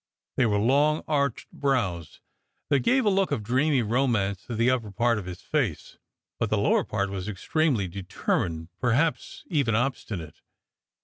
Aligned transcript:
They 0.35 0.47
were 0.47 0.57
long, 0.57 1.03
arched 1.07 1.51
brows 1.51 2.21
that 2.69 2.79
gave 2.79 3.05
a 3.05 3.09
look 3.11 3.29
of 3.31 3.43
dreamy 3.43 3.83
romance 3.83 4.43
to 4.47 4.55
the 4.55 4.71
upper 4.71 4.89
part 4.89 5.19
of 5.19 5.27
his 5.27 5.41
face, 5.41 5.99
but 6.39 6.49
the 6.49 6.57
lower 6.57 6.83
part 6.83 7.11
was 7.11 7.27
extremely 7.27 7.87
determined, 7.87 8.69
perhaps 8.79 9.43
even 9.51 9.75
obstinate. 9.75 10.41